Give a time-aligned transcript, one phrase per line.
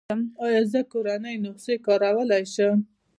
[0.45, 2.77] ایا زه کورنۍ نسخې کارولی شم؟